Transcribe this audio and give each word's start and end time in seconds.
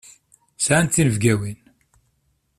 Sɛant 0.65 0.93
tinebgawin. 0.95 1.59